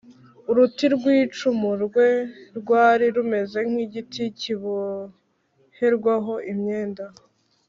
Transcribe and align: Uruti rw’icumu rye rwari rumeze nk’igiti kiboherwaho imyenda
Uruti 0.49 0.85
rw’icumu 0.95 1.69
rye 1.83 2.09
rwari 2.57 3.05
rumeze 3.15 3.59
nk’igiti 3.69 4.23
kiboherwaho 4.39 6.33
imyenda 6.51 7.05